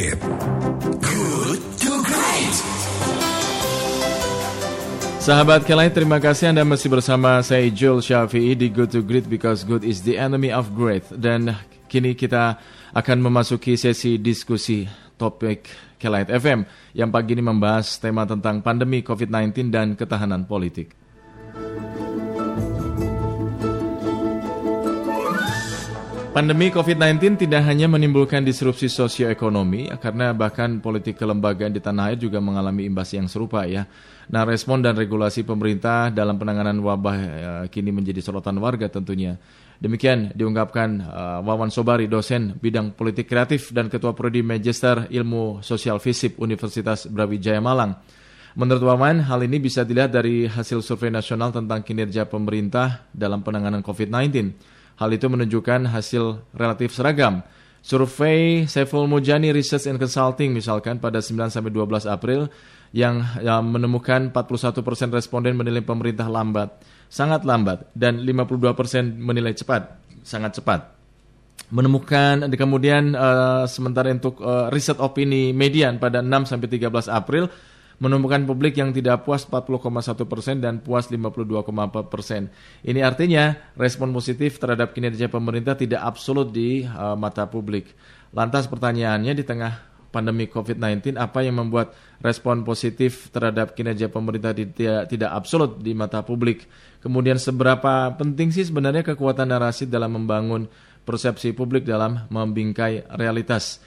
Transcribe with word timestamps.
Great. 0.00 0.16
Good 1.04 1.60
to 1.84 1.92
Great. 2.00 2.54
Sahabat 5.20 5.68
Kelai, 5.68 5.92
terima 5.92 6.16
kasih 6.16 6.56
Anda 6.56 6.64
masih 6.64 6.88
bersama 6.88 7.36
saya 7.44 7.68
Joel 7.68 8.00
Syafi'i 8.00 8.56
di 8.56 8.72
Good 8.72 8.96
to 8.96 9.04
Great 9.04 9.28
because 9.28 9.60
good 9.60 9.84
is 9.84 10.00
the 10.00 10.16
enemy 10.16 10.48
of 10.48 10.72
great. 10.72 11.04
Dan 11.12 11.52
kini 11.84 12.16
kita 12.16 12.56
akan 12.96 13.28
memasuki 13.28 13.76
sesi 13.76 14.16
diskusi 14.16 14.88
topik 15.20 15.68
Kelait 16.00 16.32
FM 16.32 16.64
yang 16.96 17.12
pagi 17.12 17.36
ini 17.36 17.44
membahas 17.44 18.00
tema 18.00 18.24
tentang 18.24 18.64
pandemi 18.64 19.04
COVID-19 19.04 19.68
dan 19.68 20.00
ketahanan 20.00 20.48
politik. 20.48 20.99
Pandemi 26.30 26.70
COVID-19 26.70 27.42
tidak 27.42 27.66
hanya 27.66 27.90
menimbulkan 27.90 28.46
disrupsi 28.46 28.86
sosioekonomi, 28.86 29.90
karena 29.98 30.30
bahkan 30.30 30.78
politik 30.78 31.18
kelembagaan 31.18 31.74
di 31.74 31.82
tanah 31.82 32.14
air 32.14 32.22
juga 32.22 32.38
mengalami 32.38 32.86
imbas 32.86 33.10
yang 33.10 33.26
serupa 33.26 33.66
ya. 33.66 33.90
Nah, 34.30 34.46
respon 34.46 34.78
dan 34.78 34.94
regulasi 34.94 35.42
pemerintah 35.42 36.14
dalam 36.14 36.38
penanganan 36.38 36.78
wabah 36.86 37.16
uh, 37.18 37.64
kini 37.66 37.90
menjadi 37.90 38.22
sorotan 38.22 38.62
warga 38.62 38.86
tentunya. 38.86 39.42
Demikian 39.82 40.30
diungkapkan 40.30 41.02
uh, 41.02 41.38
Wawan 41.42 41.74
Sobari, 41.74 42.06
dosen 42.06 42.54
bidang 42.62 42.94
politik 42.94 43.26
kreatif 43.26 43.74
dan 43.74 43.90
Ketua 43.90 44.14
Prodi 44.14 44.46
Magister 44.46 45.10
Ilmu 45.10 45.66
Sosial 45.66 45.98
Fisip 45.98 46.38
Universitas 46.38 47.10
Brawijaya 47.10 47.58
Malang. 47.58 47.98
Menurut 48.54 48.86
Wawan, 48.86 49.26
hal 49.26 49.42
ini 49.42 49.58
bisa 49.58 49.82
dilihat 49.82 50.14
dari 50.14 50.46
hasil 50.46 50.78
survei 50.78 51.10
nasional 51.10 51.50
tentang 51.50 51.82
kinerja 51.82 52.30
pemerintah 52.30 53.10
dalam 53.10 53.42
penanganan 53.42 53.82
COVID-19. 53.82 54.78
Hal 55.00 55.16
itu 55.16 55.32
menunjukkan 55.32 55.88
hasil 55.88 56.44
relatif 56.52 56.92
seragam. 56.92 57.40
Survei 57.80 58.68
Saiful 58.68 59.08
Mujani 59.08 59.48
Research 59.48 59.88
and 59.88 59.96
Consulting 59.96 60.52
misalkan 60.52 61.00
pada 61.00 61.24
9 61.24 61.48
sampai 61.48 61.72
12 61.72 62.04
April 62.04 62.52
yang, 62.92 63.24
yang 63.40 63.64
menemukan 63.64 64.28
41% 64.28 64.84
responden 65.16 65.56
menilai 65.56 65.80
pemerintah 65.80 66.28
lambat, 66.28 66.84
sangat 67.08 67.48
lambat 67.48 67.88
dan 67.96 68.20
52% 68.20 69.16
menilai 69.16 69.56
cepat, 69.56 69.96
sangat 70.20 70.60
cepat. 70.60 70.92
Menemukan 71.72 72.52
kemudian 72.52 73.16
uh, 73.16 73.64
sementara 73.64 74.12
untuk 74.12 74.44
uh, 74.44 74.68
riset 74.68 75.00
opini 75.00 75.56
median 75.56 75.96
pada 75.96 76.20
6 76.20 76.52
sampai 76.52 76.68
13 76.68 77.08
April 77.08 77.48
menemukan 78.00 78.48
publik 78.48 78.80
yang 78.80 78.96
tidak 78.96 79.28
puas 79.28 79.44
40,1 79.44 80.24
persen 80.24 80.56
dan 80.58 80.80
puas 80.80 81.12
52,4 81.12 81.68
persen. 82.08 82.48
Ini 82.80 83.04
artinya 83.04 83.52
respon 83.76 84.10
positif 84.16 84.56
terhadap 84.56 84.96
kinerja 84.96 85.28
pemerintah 85.28 85.76
tidak 85.76 86.00
absolut 86.00 86.48
di 86.48 86.82
uh, 86.88 87.12
mata 87.14 87.44
publik. 87.46 87.92
Lantas 88.32 88.64
pertanyaannya 88.72 89.36
di 89.36 89.44
tengah 89.44 89.90
pandemi 90.10 90.48
COVID-19 90.50 91.20
apa 91.20 91.44
yang 91.44 91.60
membuat 91.60 91.94
respon 92.24 92.66
positif 92.66 93.30
terhadap 93.30 93.76
kinerja 93.76 94.10
pemerintah 94.10 94.56
tidak, 94.56 95.06
tidak 95.12 95.30
absolut 95.36 95.76
di 95.84 95.92
mata 95.92 96.24
publik? 96.24 96.64
Kemudian 97.04 97.36
seberapa 97.36 98.16
penting 98.16 98.48
sih 98.48 98.64
sebenarnya 98.64 99.04
kekuatan 99.04 99.52
narasi 99.52 99.84
dalam 99.84 100.16
membangun 100.16 100.66
persepsi 101.04 101.52
publik 101.52 101.84
dalam 101.84 102.24
membingkai 102.32 103.12
realitas? 103.12 103.84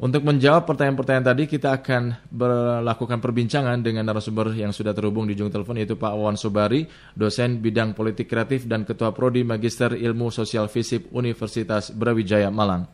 Untuk 0.00 0.24
menjawab 0.24 0.64
pertanyaan-pertanyaan 0.64 1.28
tadi, 1.28 1.44
kita 1.44 1.76
akan 1.76 2.32
melakukan 2.32 3.20
perbincangan 3.20 3.84
dengan 3.84 4.08
narasumber 4.08 4.48
yang 4.56 4.72
sudah 4.72 4.96
terhubung 4.96 5.28
di 5.28 5.36
ujung 5.36 5.52
telepon, 5.52 5.76
yaitu 5.76 5.92
Pak 5.92 6.16
Wawan 6.16 6.40
Sobari, 6.40 6.88
dosen 7.12 7.60
bidang 7.60 7.92
politik 7.92 8.32
kreatif 8.32 8.64
dan 8.64 8.88
Ketua 8.88 9.12
Prodi 9.12 9.44
Magister 9.44 9.92
Ilmu 9.92 10.32
Sosial 10.32 10.72
Fisip 10.72 11.12
Universitas 11.12 11.92
Brawijaya 11.92 12.48
Malang. 12.48 12.88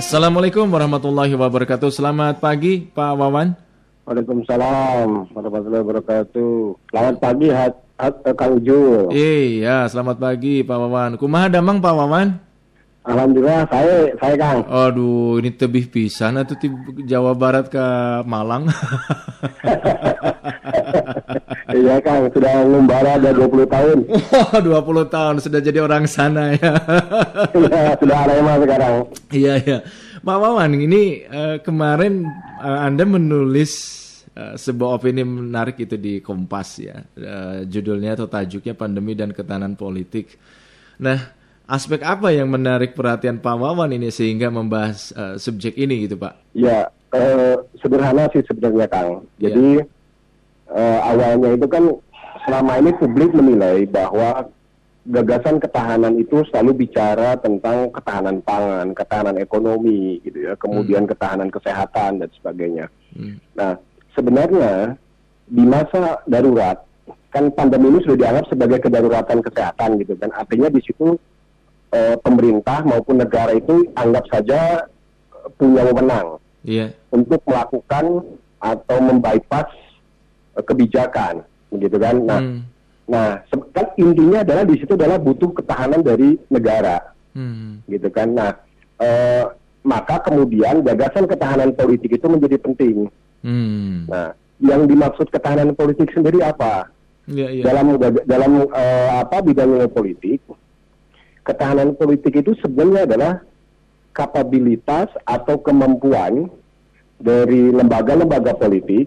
Assalamualaikum 0.00 0.64
warahmatullahi 0.64 1.36
wabarakatuh. 1.36 1.92
Selamat 1.92 2.40
pagi, 2.40 2.88
Pak 2.88 3.12
Wawan. 3.20 3.52
Waalaikumsalam 4.08 5.36
warahmatullahi 5.36 5.82
wabarakatuh. 5.84 6.52
Selamat 6.88 7.20
pagi, 7.20 7.52
Hat 7.52 7.87
Kang 8.38 8.62
Jul. 8.62 9.10
Iya, 9.10 9.90
selamat 9.90 10.22
pagi 10.22 10.62
Pak 10.62 10.78
Wawan. 10.78 11.12
Kumaha 11.18 11.50
damang 11.50 11.82
Pak 11.82 11.94
Wawan? 11.98 12.28
Alhamdulillah 13.02 13.66
saya 13.66 14.14
saya 14.22 14.34
Kang. 14.38 14.62
Aduh, 14.70 15.42
ini 15.42 15.50
tebih 15.50 15.90
pisan 15.90 16.38
atau 16.38 16.54
di 16.54 16.70
Jawa 17.08 17.34
Barat 17.34 17.66
ke 17.66 17.86
Malang. 18.22 18.70
iya 21.82 21.98
Kang, 21.98 22.30
sudah 22.30 22.54
ngembara 22.70 23.18
ada 23.18 23.34
20 23.34 23.66
tahun. 23.66 23.98
Oh, 24.54 24.60
20 24.62 25.10
tahun 25.10 25.34
sudah 25.42 25.58
jadi 25.58 25.82
orang 25.82 26.06
sana 26.06 26.54
ya. 26.54 26.72
Iya, 27.50 27.98
sudah 27.98 28.16
Arema 28.28 28.62
sekarang. 28.62 28.94
Iya, 29.34 29.52
iya. 29.58 29.78
Pak 30.22 30.38
Wawan, 30.38 30.70
ini 30.78 31.26
uh, 31.26 31.58
kemarin 31.66 32.30
uh, 32.62 32.78
Anda 32.86 33.02
menulis 33.02 34.06
Uh, 34.38 34.54
sebuah 34.54 35.02
opini 35.02 35.26
menarik 35.26 35.82
itu 35.82 35.98
di 35.98 36.22
Kompas 36.22 36.78
ya. 36.78 37.02
Uh, 37.18 37.66
judulnya 37.66 38.14
atau 38.14 38.30
tajuknya 38.30 38.70
pandemi 38.70 39.18
dan 39.18 39.34
ketahanan 39.34 39.74
politik. 39.74 40.38
Nah, 41.02 41.34
aspek 41.66 42.06
apa 42.06 42.30
yang 42.30 42.46
menarik 42.46 42.94
perhatian 42.94 43.42
Pak 43.42 43.56
Wawan 43.58 43.90
ini 43.98 44.14
sehingga 44.14 44.46
membahas 44.46 45.10
uh, 45.18 45.34
subjek 45.42 45.74
ini 45.74 46.06
gitu 46.06 46.22
Pak? 46.22 46.54
Ya, 46.54 46.86
uh, 47.18 47.66
sederhana 47.82 48.30
sih 48.30 48.46
sebenarnya 48.46 48.86
Kang. 48.86 49.26
Ya. 49.42 49.50
Jadi 49.50 49.82
uh, 50.70 50.98
awalnya 51.02 51.58
itu 51.58 51.66
kan 51.66 51.84
selama 52.46 52.78
ini 52.78 52.94
publik 52.94 53.34
menilai 53.34 53.90
bahwa 53.90 54.54
gagasan 55.08 55.58
ketahanan 55.58 56.14
itu 56.14 56.46
selalu 56.52 56.86
bicara 56.86 57.34
tentang 57.42 57.90
ketahanan 57.90 58.38
pangan, 58.46 58.94
ketahanan 58.94 59.40
ekonomi 59.42 60.22
gitu 60.22 60.46
ya, 60.46 60.54
kemudian 60.54 61.08
hmm. 61.08 61.10
ketahanan 61.10 61.50
kesehatan 61.50 62.22
dan 62.22 62.30
sebagainya. 62.38 62.86
Hmm. 63.18 63.40
Nah, 63.58 63.80
sebenarnya 64.18 64.98
di 65.46 65.62
masa 65.62 66.18
darurat 66.26 66.82
kan 67.30 67.54
pandemi 67.54 67.94
ini 67.94 68.00
sudah 68.02 68.18
dianggap 68.18 68.44
sebagai 68.50 68.78
kedaruratan 68.82 69.38
kesehatan 69.46 70.02
gitu 70.02 70.18
kan 70.18 70.34
artinya 70.34 70.68
di 70.72 70.80
situ 70.82 71.14
e, 71.94 72.18
pemerintah 72.18 72.82
maupun 72.82 73.22
negara 73.22 73.54
itu 73.54 73.86
anggap 73.94 74.26
saja 74.26 74.90
punya 75.54 75.86
wewenang 75.86 76.42
yeah. 76.66 76.90
untuk 77.14 77.38
melakukan 77.46 78.26
atau 78.58 78.96
membypass 78.98 79.70
e, 80.56 80.60
kebijakan 80.66 81.46
gitu 81.78 81.96
kan 82.00 82.16
nah 82.26 82.40
hmm. 82.42 82.60
nah 83.06 83.28
kan 83.70 83.86
intinya 84.00 84.42
adalah 84.42 84.64
di 84.66 84.74
situ 84.80 84.92
adalah 84.98 85.20
butuh 85.20 85.52
ketahanan 85.52 86.00
dari 86.00 86.36
negara 86.48 87.12
hmm. 87.36 87.86
gitu 87.92 88.08
kan 88.08 88.28
nah 88.32 88.52
e, 88.98 89.08
maka 89.84 90.20
kemudian 90.26 90.80
gagasan 90.80 91.28
ketahanan 91.28 91.72
politik 91.76 92.18
itu 92.18 92.26
menjadi 92.28 92.56
penting 92.60 93.08
Hmm. 93.42 94.08
Nah, 94.10 94.34
yang 94.58 94.90
dimaksud 94.90 95.30
ketahanan 95.30 95.74
politik 95.78 96.10
sendiri 96.10 96.42
apa? 96.42 96.90
Ya, 97.28 97.52
ya. 97.52 97.62
Dalam 97.62 98.00
dalam 98.24 98.52
uh, 98.72 99.10
apa 99.20 99.44
bidang 99.44 99.86
politik, 99.92 100.40
ketahanan 101.44 101.94
politik 101.94 102.40
itu 102.40 102.56
sebenarnya 102.58 103.04
adalah 103.04 103.32
kapabilitas 104.16 105.12
atau 105.22 105.60
kemampuan 105.60 106.50
dari 107.20 107.70
lembaga-lembaga 107.70 108.56
politik, 108.56 109.06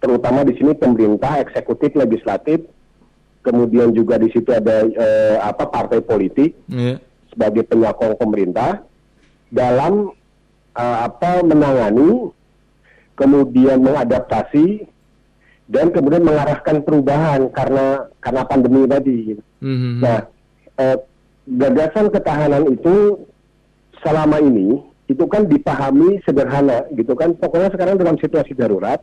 terutama 0.00 0.46
di 0.46 0.56
sini 0.56 0.72
pemerintah, 0.72 1.42
eksekutif, 1.42 1.92
legislatif, 1.98 2.64
kemudian 3.46 3.94
juga 3.94 4.18
di 4.18 4.26
situ 4.34 4.50
ada 4.50 4.82
uh, 4.86 5.36
apa 5.46 5.70
partai 5.70 6.02
politik 6.02 6.58
yeah. 6.66 6.98
sebagai 7.30 7.62
penyokong 7.62 8.18
pemerintah 8.18 8.82
dalam 9.54 10.10
uh, 10.74 10.98
apa 11.06 11.46
menangani 11.46 12.34
kemudian 13.16 13.80
mengadaptasi 13.80 14.86
dan 15.66 15.90
kemudian 15.90 16.22
mengarahkan 16.22 16.84
perubahan 16.86 17.50
karena 17.50 18.06
karena 18.22 18.42
pandemi 18.46 18.86
tadi. 18.86 19.34
Mm-hmm. 19.64 19.94
Nah, 19.98 20.20
eh, 20.78 20.96
gagasan 21.46 22.12
ketahanan 22.14 22.70
itu 22.70 23.26
selama 24.04 24.38
ini 24.38 24.78
itu 25.10 25.24
kan 25.26 25.48
dipahami 25.50 26.22
sederhana 26.22 26.86
gitu 26.94 27.18
kan. 27.18 27.34
Pokoknya 27.34 27.74
sekarang 27.74 27.98
dalam 27.98 28.14
situasi 28.20 28.54
darurat, 28.54 29.02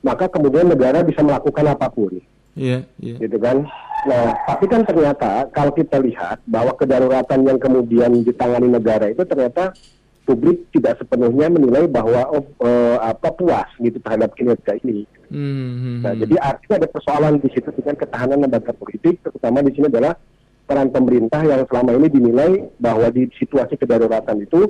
maka 0.00 0.30
kemudian 0.32 0.70
negara 0.72 1.04
bisa 1.04 1.20
melakukan 1.20 1.76
apa 1.76 1.92
pun. 1.92 2.22
Iya, 2.56 2.82
yeah, 2.88 3.16
yeah. 3.16 3.18
Gitu 3.20 3.36
kan. 3.36 3.68
Nah, 4.08 4.30
tapi 4.46 4.70
kan 4.70 4.86
ternyata 4.86 5.50
kalau 5.50 5.74
kita 5.74 5.98
lihat 5.98 6.38
bahwa 6.46 6.72
kedaruratan 6.78 7.42
yang 7.44 7.58
kemudian 7.58 8.22
ditangani 8.22 8.70
negara 8.70 9.10
itu 9.10 9.26
ternyata 9.26 9.74
publik 10.28 10.68
tidak 10.76 11.00
sepenuhnya 11.00 11.48
menilai 11.48 11.88
bahwa 11.88 12.28
oh, 12.28 12.44
uh, 12.60 13.00
apa 13.00 13.32
puas 13.32 13.64
gitu 13.80 13.96
terhadap 14.04 14.36
kinerja 14.36 14.76
ini. 14.84 15.08
Hmm. 15.32 16.04
Nah, 16.04 16.12
jadi 16.12 16.36
artinya 16.36 16.84
ada 16.84 16.88
persoalan 16.92 17.40
di 17.40 17.48
situ 17.48 17.72
dengan 17.72 17.96
ketahanan 17.96 18.44
lembaga 18.44 18.76
politik, 18.76 19.24
terutama 19.24 19.64
di 19.64 19.72
sini 19.72 19.88
adalah 19.88 20.20
peran 20.68 20.92
pemerintah 20.92 21.40
yang 21.48 21.64
selama 21.64 21.96
ini 21.96 22.12
dinilai 22.12 22.50
bahwa 22.76 23.08
di 23.08 23.32
situasi 23.40 23.80
kedaruratan 23.80 24.44
itu 24.44 24.68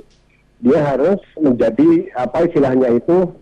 dia 0.63 0.79
harus 0.79 1.19
menjadi 1.35 2.07
apa 2.15 2.47
istilahnya 2.47 2.95
itu 2.95 3.35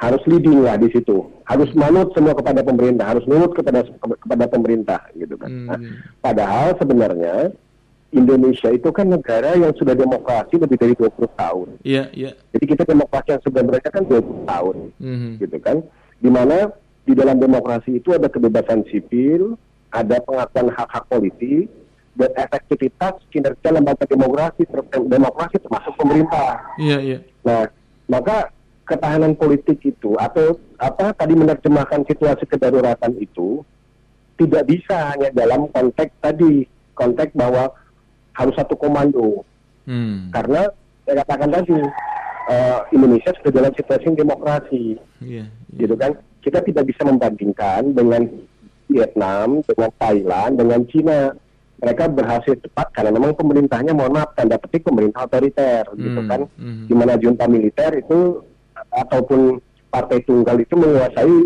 harus 0.00 0.22
leading 0.24 0.64
lah 0.64 0.80
di 0.80 0.88
situ, 0.90 1.28
harus 1.44 1.70
manut 1.76 2.10
semua 2.16 2.32
kepada 2.32 2.64
pemerintah, 2.64 3.12
harus 3.12 3.24
nurut 3.28 3.52
kepada 3.52 3.84
kepada 4.00 4.44
pemerintah 4.48 5.00
gitu 5.12 5.36
kan. 5.36 5.52
Hmm. 5.52 5.68
Nah, 5.68 5.78
padahal 6.24 6.74
sebenarnya 6.80 7.52
Indonesia 8.12 8.68
itu 8.68 8.92
kan 8.92 9.08
negara 9.08 9.56
yang 9.56 9.72
sudah 9.72 9.96
demokrasi 9.96 10.60
lebih 10.60 10.76
dari 10.76 10.94
20 10.94 11.28
tahun. 11.32 11.68
Iya, 11.80 12.12
iya. 12.12 12.30
Jadi 12.52 12.64
kita 12.68 12.84
demokrasi 12.84 13.28
yang 13.32 13.42
sudah 13.42 13.62
mereka 13.64 13.88
kan 13.88 14.04
20 14.04 14.44
tahun, 14.44 14.76
Mhm. 15.00 15.30
gitu 15.40 15.56
kan. 15.64 15.76
Di 16.20 16.30
mana 16.30 16.70
di 17.02 17.12
dalam 17.16 17.40
demokrasi 17.40 17.98
itu 17.98 18.12
ada 18.12 18.28
kebebasan 18.28 18.84
sipil, 18.92 19.56
ada 19.90 20.20
pengakuan 20.22 20.68
hak-hak 20.70 21.04
politik, 21.08 21.72
dan 22.12 22.28
efektivitas 22.36 23.16
kinerja 23.32 23.68
lembaga 23.72 24.04
demokrasi, 24.04 24.68
ter- 24.68 25.08
demokrasi 25.08 25.56
termasuk 25.56 25.96
pemerintah. 25.96 26.60
Iya, 26.76 26.98
iya. 27.00 27.18
Nah, 27.40 27.64
maka 28.04 28.52
ketahanan 28.84 29.32
politik 29.32 29.80
itu 29.80 30.12
atau 30.20 30.60
apa 30.76 31.16
tadi 31.16 31.32
menerjemahkan 31.32 32.04
situasi 32.04 32.44
kedaruratan 32.44 33.16
itu 33.16 33.64
tidak 34.36 34.68
bisa 34.68 35.16
hanya 35.16 35.32
dalam 35.32 35.70
konteks 35.72 36.12
tadi 36.20 36.68
konteks 36.92 37.32
bahwa 37.32 37.72
harus 38.32 38.54
satu 38.54 38.74
komando 38.74 39.44
Hmm. 39.82 40.30
karena 40.30 40.70
saya 41.02 41.26
katakan 41.26 41.50
tadi 41.50 41.74
eh, 42.46 42.78
Indonesia 42.90 43.34
sudah 43.34 43.50
dalam 43.50 43.72
situasi 43.74 44.14
demokrasi 44.14 44.94
Iya. 45.18 45.50
iya. 45.50 45.76
gitu 45.76 45.94
kan 45.94 46.14
kita 46.38 46.62
tidak 46.62 46.86
bisa 46.86 47.02
membandingkan 47.02 47.90
dengan 47.90 48.30
Vietnam 48.86 49.62
dengan 49.62 49.90
Thailand 49.96 50.52
dengan 50.54 50.80
Cina 50.86 51.34
mereka 51.78 52.06
berhasil 52.06 52.54
cepat 52.54 52.94
karena 52.94 53.10
memang 53.10 53.34
pemerintahnya 53.34 53.90
mohon 53.90 54.14
maaf 54.14 54.34
tanda 54.34 54.54
petik 54.54 54.86
pemerintah 54.86 55.26
otoriter 55.26 55.82
gitu 55.94 56.20
Hmm, 56.20 56.30
kan 56.30 56.40
hmm. 56.46 56.86
di 56.86 56.94
mana 56.94 57.18
junta 57.18 57.50
militer 57.50 57.98
itu 57.98 58.38
ataupun 58.88 59.58
partai 59.88 60.22
tunggal 60.22 60.56
itu 60.56 60.74
menguasai 60.74 61.38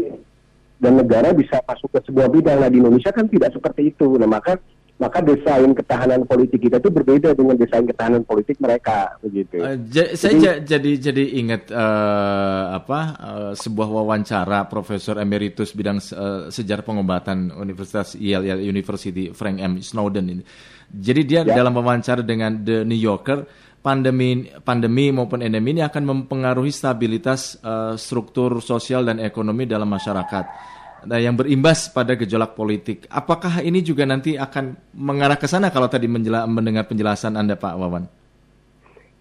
dan 0.76 0.92
negara 0.92 1.32
bisa 1.32 1.56
masuk 1.64 1.88
ke 1.88 2.04
sebuah 2.04 2.28
bidang 2.28 2.60
nah 2.60 2.68
di 2.68 2.78
Indonesia 2.78 3.08
kan 3.08 3.24
tidak 3.26 3.48
seperti 3.50 3.96
itu 3.96 4.12
nah 4.16 4.28
maka 4.28 4.60
maka 4.96 5.20
desain 5.20 5.76
ketahanan 5.76 6.24
politik 6.24 6.56
kita 6.56 6.80
itu 6.80 6.88
berbeda 6.88 7.36
dengan 7.36 7.52
desain 7.54 7.84
ketahanan 7.84 8.24
politik 8.24 8.56
mereka 8.56 9.12
begitu 9.20 9.60
Eh, 9.60 9.76
ja- 9.92 10.12
saya 10.16 10.34
ja- 10.40 10.60
jadi 10.64 10.90
jadi 10.96 11.24
ingat 11.36 11.68
eh, 11.68 12.64
apa 12.72 13.00
eh, 13.14 13.52
sebuah 13.54 13.88
wawancara 13.92 14.64
Profesor 14.66 15.20
Emeritus 15.20 15.76
bidang 15.76 16.00
eh, 16.00 16.48
sejarah 16.48 16.80
pengobatan 16.80 17.52
Universitas 17.52 18.16
Yale, 18.16 18.48
Yale 18.48 18.62
University 18.64 19.30
Frank 19.30 19.60
M 19.60 19.72
Snowden 19.80 20.26
ini. 20.32 20.42
Jadi 20.86 21.20
dia 21.26 21.40
Ya. 21.44 21.52
dalam 21.52 21.74
wawancara 21.74 22.22
dengan 22.22 22.62
The 22.62 22.86
New 22.86 22.96
Yorker 22.96 23.44
pandemi 23.82 24.48
pandemi 24.64 25.14
maupun 25.14 25.44
endemi 25.44 25.70
ini 25.70 25.82
akan 25.84 26.02
mempengaruhi 26.02 26.72
stabilitas 26.72 27.60
eh, 27.60 27.94
struktur 27.94 28.58
sosial 28.58 29.04
dan 29.04 29.20
ekonomi 29.20 29.68
dalam 29.68 29.86
masyarakat. 29.86 30.74
Nah, 31.06 31.22
yang 31.22 31.38
berimbas 31.38 31.86
pada 31.86 32.18
gejolak 32.18 32.58
politik. 32.58 33.06
Apakah 33.06 33.62
ini 33.62 33.78
juga 33.78 34.02
nanti 34.02 34.34
akan 34.34 34.74
mengarah 34.90 35.38
ke 35.38 35.46
sana 35.46 35.70
kalau 35.70 35.86
tadi 35.86 36.10
menjela- 36.10 36.50
mendengar 36.50 36.82
penjelasan 36.90 37.38
Anda 37.38 37.54
Pak 37.54 37.78
Wawan? 37.78 38.10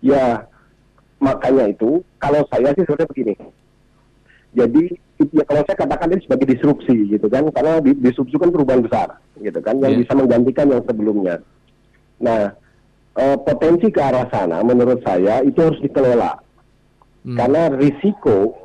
Ya, 0.01 0.49
makanya 1.21 1.69
itu 1.69 2.01
kalau 2.17 2.41
saya 2.49 2.73
sih 2.73 2.81
sebenarnya 2.89 3.09
begini. 3.13 3.33
Jadi 4.55 4.83
ya 5.29 5.43
kalau 5.45 5.61
saya 5.69 5.77
katakan 5.77 6.09
ini 6.09 6.21
sebagai 6.25 6.47
disrupsi 6.49 6.95
gitu 7.05 7.29
kan, 7.29 7.45
karena 7.53 7.77
di- 7.85 7.97
disrupsi 8.01 8.33
kan 8.41 8.49
perubahan 8.49 8.81
besar 8.81 9.21
gitu 9.37 9.59
kan, 9.61 9.77
yang 9.77 9.93
Iya. 9.93 10.01
bisa 10.01 10.13
menggantikan 10.17 10.67
yang 10.73 10.81
sebelumnya. 10.89 11.35
Nah, 12.17 12.49
eh, 13.13 13.37
potensi 13.45 13.93
ke 13.93 14.01
arah 14.01 14.25
sana 14.33 14.65
menurut 14.65 15.05
saya 15.05 15.45
itu 15.45 15.59
harus 15.61 15.77
dikelola. 15.85 16.33
Hmm. 17.25 17.37
Karena 17.37 17.61
risiko 17.77 18.57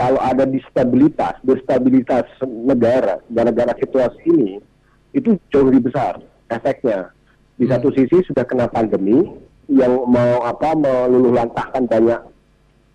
kalau 0.00 0.16
ada 0.16 0.48
distabilitas, 0.48 1.36
destabilitas 1.44 2.24
negara 2.48 3.20
gara-gara 3.28 3.76
situasi 3.76 4.32
ini 4.32 4.56
itu 5.12 5.36
jauh 5.52 5.68
lebih 5.68 5.92
besar 5.92 6.24
efeknya. 6.48 7.12
Di 7.60 7.68
Hmm. 7.68 7.76
satu 7.76 7.92
sisi 7.92 8.24
sudah 8.24 8.48
kena 8.48 8.64
pandemi 8.72 9.28
yang 9.68 10.08
mau 10.08 10.40
apa 10.40 10.72
meluluh 10.72 11.36
lantahkan 11.36 11.84
banyak 11.84 12.20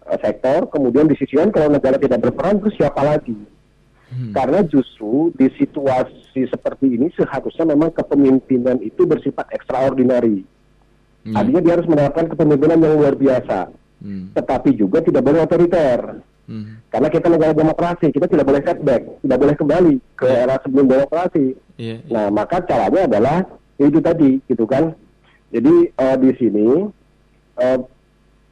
eh, 0.06 0.19
sektor, 0.22 0.66
kemudian 0.69 1.06
di 1.06 1.18
sisi 1.18 1.38
lain 1.38 1.54
kalau 1.54 1.69
negara 1.69 1.98
tidak 2.02 2.25
berperan 2.25 2.62
terus 2.62 2.78
siapa 2.78 3.02
lagi? 3.06 3.38
Hmm. 4.10 4.34
Karena 4.34 4.62
justru 4.66 5.34
di 5.34 5.50
situasi 5.57 6.46
seperti 6.46 6.94
ini 6.94 7.10
seharusnya 7.13 7.74
memang 7.74 7.90
kepemimpinan 7.90 8.81
itu 8.86 9.06
bersifat 9.06 9.50
extraordinary. 9.54 10.46
Hmm. 11.25 11.38
Artinya 11.38 11.62
dia 11.62 11.74
harus 11.78 11.90
menerapkan 11.90 12.30
kepemimpinan 12.30 12.81
yang 12.86 12.98
luar 13.02 13.18
biasa, 13.18 13.69
Hmm. 14.02 14.30
tetapi 14.34 14.78
juga 14.78 15.02
tidak 15.02 15.25
boleh 15.25 15.42
otoriter. 15.42 16.22
Hmm. 16.45 16.77
Karena 16.94 17.09
kita 17.09 17.27
negara 17.30 17.53
demokrasi, 17.57 18.13
kita 18.13 18.30
tidak 18.30 18.45
boleh 18.45 18.62
setback, 18.62 19.01
tidak 19.25 19.38
boleh 19.42 19.56
kembali 19.57 19.95
ke 20.13 20.25
Ya. 20.30 20.38
era 20.45 20.56
sebelum 20.62 20.86
demokrasi. 20.86 21.57
Iya, 21.75 21.95
iya. 22.06 22.13
Nah, 22.13 22.27
maka 22.30 22.62
caranya 22.62 23.09
adalah 23.09 23.38
itu 23.81 23.97
tadi, 23.97 24.38
gitu 24.45 24.65
kan. 24.69 24.94
Jadi 25.50 25.89
eh, 25.89 26.15
di 26.21 26.31
sini 26.38 26.68
eh, 27.57 27.80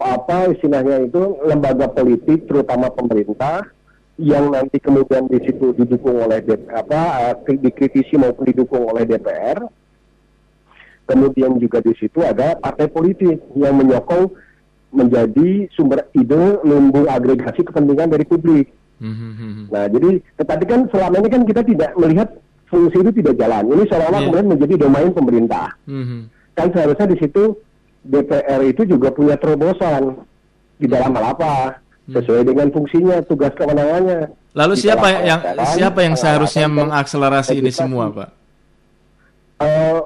apa 0.01 0.37
istilahnya 0.49 1.05
itu 1.05 1.37
lembaga 1.45 1.85
politik, 1.93 2.49
terutama 2.49 2.89
pemerintah, 2.89 3.61
yang 4.17 4.49
nanti 4.53 4.77
kemudian 4.81 5.25
di 5.29 5.41
situ 5.45 5.73
didukung 5.73 6.17
oleh 6.21 6.41
apa 6.73 7.33
kri- 7.45 7.61
dikritisi 7.61 8.17
maupun 8.17 8.45
didukung 8.49 8.89
oleh 8.89 9.05
DPR. 9.05 9.69
Kemudian 11.03 11.59
juga 11.59 11.83
di 11.83 11.91
situ 11.99 12.23
ada 12.23 12.55
partai 12.55 12.87
politik 12.87 13.37
yang 13.59 13.75
menyokong 13.75 14.31
menjadi 14.93 15.67
sumber 15.73 16.05
ide 16.13 16.61
lumbung 16.61 17.09
agregasi 17.09 17.65
kepentingan 17.65 18.13
dari 18.13 18.23
publik. 18.23 18.69
Hmm, 19.01 19.11
hmm, 19.11 19.33
hmm, 19.35 19.51
hmm. 19.51 19.65
Nah, 19.73 19.85
jadi 19.89 20.09
tetapi 20.39 20.63
kan 20.69 20.79
selama 20.93 21.15
ini 21.19 21.29
kan 21.33 21.41
kita 21.43 21.61
tidak 21.65 21.91
melihat 21.97 22.29
fungsi 22.69 22.97
itu 23.01 23.11
tidak 23.19 23.35
jalan. 23.41 23.63
Ini 23.73 23.83
seolah-olah 23.89 24.19
Iya. 24.21 24.25
kemudian 24.29 24.49
menjadi 24.53 24.73
domain 24.79 25.09
pemerintah. 25.11 25.67
Hmm, 25.89 26.05
hmm. 26.05 26.21
Kan 26.53 26.67
seharusnya 26.71 27.07
di 27.09 27.17
situ 27.17 27.43
DPR 28.05 28.61
itu 28.63 28.81
juga 28.85 29.09
punya 29.09 29.35
terobosan 29.35 30.13
di 30.77 30.87
dalam 30.87 31.11
hal 31.17 31.33
apa 31.33 31.81
sesuai 32.03 32.43
dengan 32.43 32.67
fungsinya, 32.69 33.23
tugas 33.25 33.55
kewenangannya. 33.55 34.27
Lalu 34.53 34.73
Di 34.75 34.81
siapa 34.85 35.07
yang 35.23 35.39
siapa 35.73 35.99
yang 36.03 36.15
seharusnya 36.19 36.67
dan 36.67 36.75
mengakselerasi 36.77 37.53
ini 37.57 37.71
semua, 37.73 38.11
Pak? 38.11 38.29
Eh, 39.63 39.99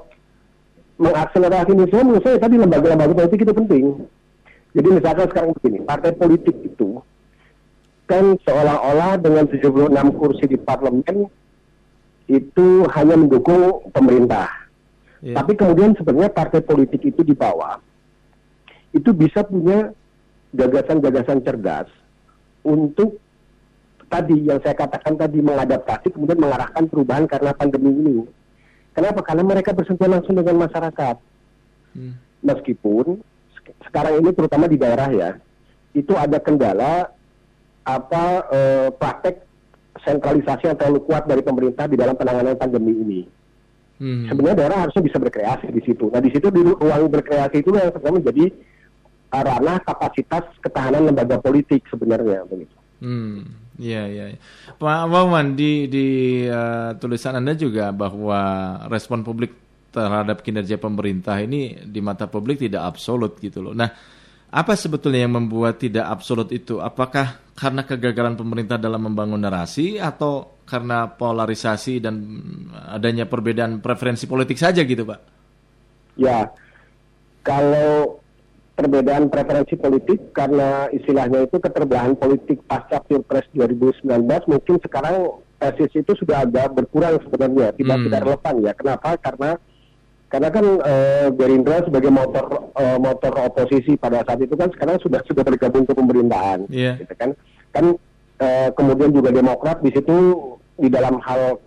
mengakselerasi 1.01 1.71
ini 1.73 1.85
semua 1.89 2.03
menurut 2.05 2.23
saya 2.23 2.37
tadi 2.37 2.55
lembaga-lembaga 2.55 3.13
politik 3.17 3.43
itu 3.43 3.53
penting. 3.53 3.85
Jadi 4.77 4.93
misalkan 4.93 5.25
sekarang 5.33 5.51
begini, 5.57 5.81
partai 5.81 6.13
politik 6.13 6.53
itu 6.61 7.01
kan 8.05 8.37
seolah-olah 8.45 9.17
dengan 9.17 9.49
76 9.49 9.89
kursi 10.21 10.45
di 10.45 10.57
parlemen 10.61 11.25
itu 12.29 12.67
hanya 12.93 13.15
mendukung 13.17 13.89
pemerintah. 13.89 14.45
Iya. 15.25 15.41
Tapi 15.41 15.57
kemudian 15.57 15.97
sebenarnya 15.97 16.29
partai 16.29 16.61
politik 16.61 17.01
itu 17.01 17.25
di 17.25 17.33
bawah 17.33 17.81
itu 18.93 19.09
bisa 19.17 19.41
punya 19.41 19.91
gagasan-gagasan 20.53 21.41
cerdas 21.41 21.89
untuk 22.61 23.17
tadi 24.07 24.47
yang 24.47 24.61
saya 24.63 24.77
katakan 24.77 25.19
tadi 25.19 25.43
mengadaptasi 25.43 26.13
kemudian 26.13 26.39
mengarahkan 26.39 26.85
perubahan 26.85 27.25
karena 27.25 27.51
pandemi 27.51 27.91
ini. 27.91 28.17
Kenapa? 28.93 29.25
Karena 29.25 29.41
mereka 29.41 29.73
bersentuhan 29.73 30.21
langsung 30.21 30.37
dengan 30.37 30.69
masyarakat. 30.69 31.17
Hmm. 31.97 32.13
Meskipun 32.45 33.19
sekarang 33.87 34.19
ini 34.23 34.29
terutama 34.33 34.65
di 34.69 34.77
daerah 34.79 35.09
ya, 35.11 35.29
itu 35.93 36.13
ada 36.13 36.37
kendala 36.39 37.11
apa 37.87 38.23
eh, 38.51 38.89
praktek 38.91 39.47
sentralisasi 40.03 40.69
yang 40.69 40.77
terlalu 40.77 40.99
kuat 41.07 41.25
dari 41.25 41.41
pemerintah 41.41 41.89
di 41.89 41.97
dalam 41.97 42.13
penanganan 42.13 42.59
pandemi 42.59 42.93
ini. 42.93 43.21
Hmm. 43.97 44.29
Sebenarnya 44.29 44.57
daerah 44.61 44.77
harusnya 44.85 45.01
bisa 45.01 45.17
berkreasi 45.17 45.73
di 45.73 45.81
situ. 45.81 46.05
Nah 46.13 46.21
di 46.21 46.29
situ 46.29 46.53
di 46.53 46.61
ruang 46.61 47.09
berkreasi 47.09 47.65
itu 47.65 47.73
yang 47.73 47.89
sebenarnya 47.89 48.17
menjadi 48.21 48.45
uh, 49.33 49.43
ranah 49.43 49.77
kapasitas 49.81 50.45
ketahanan 50.61 51.09
lembaga 51.09 51.41
politik 51.41 51.81
sebenarnya 51.89 52.45
begitu. 52.45 52.77
Hmm, 52.97 53.45
iya 53.77 54.09
iya. 54.09 54.25
Pak 54.81 55.05
Wawan 55.09 55.53
di 55.53 55.85
di 55.85 56.07
eh, 56.49 56.89
tulisan 56.97 57.37
Anda 57.37 57.53
juga 57.53 57.93
bahwa 57.93 58.73
respon 58.89 59.21
publik 59.21 59.53
terhadap 59.97 60.45
kinerja 60.45 60.77
pemerintah 60.77 61.41
ini 61.41 61.73
di 61.89 61.97
mata 62.05 62.29
publik 62.29 62.61
tidak 62.61 62.85
absolut 62.85 63.41
gitu 63.41 63.65
loh. 63.65 63.73
Nah, 63.73 63.89
apa 64.47 64.73
sebetulnya 64.77 65.25
yang 65.25 65.33
membuat 65.33 65.81
tidak 65.81 66.05
absolut 66.05 66.53
itu? 66.53 66.77
Apakah 66.77 67.41
karena 67.57 67.81
kegagalan 67.81 68.37
pemerintah 68.37 68.77
dalam 68.77 69.09
membangun 69.09 69.41
narasi 69.41 69.97
atau 69.97 70.61
karena 70.69 71.09
polarisasi 71.09 71.97
dan 71.97 72.15
adanya 72.93 73.25
perbedaan 73.25 73.81
preferensi 73.81 74.29
politik 74.29 74.61
saja 74.61 74.85
gitu, 74.85 75.01
Pak? 75.01 75.19
Ya, 76.21 76.53
kalau 77.41 78.21
perbedaan 78.77 79.33
preferensi 79.33 79.73
politik 79.73 80.31
karena 80.37 80.85
istilahnya 80.93 81.49
itu 81.49 81.57
keterbelahan 81.57 82.13
politik 82.13 82.61
pasca 82.69 83.01
Pilpres 83.09 83.49
2019 83.57 84.05
mungkin 84.45 84.77
sekarang 84.85 85.41
tesis 85.57 85.89
itu 85.97 86.13
sudah 86.13 86.45
agak 86.45 86.77
berkurang 86.77 87.17
sebenarnya 87.25 87.73
tidak 87.73 87.97
Hmm. 87.97 88.05
tidak 88.05 88.21
relevan 88.21 88.55
ya. 88.61 88.73
Kenapa? 88.77 89.09
Karena 89.17 89.49
karena 90.27 90.49
kan 90.51 90.65
eh, 90.83 91.27
Gerindra 91.31 91.79
sebagai 91.87 92.11
motor 92.11 92.71
eh, 92.75 92.97
motor 92.99 93.31
oposisi 93.47 93.95
pada 93.95 94.23
saat 94.27 94.43
itu 94.43 94.53
kan 94.59 94.67
sekarang 94.75 94.99
sudah 94.99 95.23
sudah 95.23 95.43
bergabung 95.47 95.87
ke 95.87 95.93
pemerintahan, 95.95 96.67
Iya. 96.67 96.99
gitu 96.99 97.13
kan? 97.15 97.31
Kan 97.71 97.85
eh, 98.43 98.69
kemudian 98.75 99.15
juga 99.15 99.31
Demokrat 99.31 99.79
di 99.79 99.91
situ 99.95 100.15
di 100.77 100.91
dalam 100.91 101.17
hal 101.23 101.57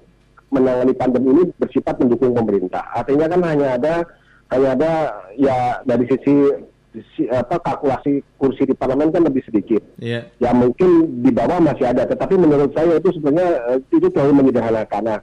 menangani 0.51 0.93
pandemi 0.93 1.29
ini 1.31 1.45
bersifat 1.57 1.97
mendukung 2.03 2.37
pemerintah. 2.37 2.85
Artinya 2.93 3.31
kan 3.31 3.41
hanya 3.49 3.69
ada 3.79 3.95
hanya 4.51 4.69
ada 4.75 4.93
ya 5.39 5.79
dari 5.87 6.11
sisi, 6.11 6.35
apa 7.31 7.63
kalkulasi 7.63 8.19
kursi 8.35 8.67
di 8.67 8.75
parlemen 8.75 9.15
kan 9.15 9.23
lebih 9.23 9.47
sedikit. 9.47 9.79
Iya. 10.03 10.27
Ya 10.43 10.51
mungkin 10.51 11.23
di 11.23 11.31
bawah 11.31 11.63
masih 11.63 11.87
ada, 11.87 12.03
tetapi 12.03 12.35
menurut 12.35 12.75
saya 12.75 12.99
itu 12.99 13.15
sebenarnya 13.15 13.79
itu 13.89 14.11
terlalu 14.11 14.43
menyederhanakan. 14.43 15.03
Nah, 15.07 15.19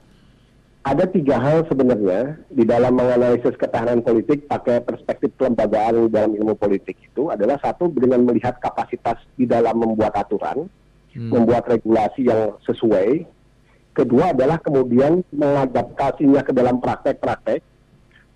ada 0.88 1.04
tiga 1.04 1.36
hal 1.36 1.68
sebenarnya 1.68 2.40
di 2.48 2.64
dalam 2.64 2.96
menganalisis 2.96 3.52
ketahanan 3.60 4.00
politik 4.00 4.48
pakai 4.48 4.80
perspektif 4.80 5.36
kelembagaan 5.36 6.08
dalam 6.08 6.32
ilmu 6.32 6.56
politik 6.56 6.96
itu 7.04 7.28
adalah 7.28 7.60
satu 7.60 7.92
dengan 7.92 8.24
melihat 8.24 8.56
kapasitas 8.56 9.20
di 9.36 9.44
dalam 9.44 9.76
membuat 9.76 10.16
aturan, 10.16 10.64
Hmm. 11.12 11.28
membuat 11.34 11.68
regulasi 11.68 12.28
yang 12.28 12.56
sesuai. 12.64 13.24
Kedua 13.96 14.32
adalah 14.32 14.60
kemudian 14.60 15.24
mengadaptasinya 15.34 16.44
ke 16.44 16.52
dalam 16.56 16.78
praktek-praktek. 16.80 17.60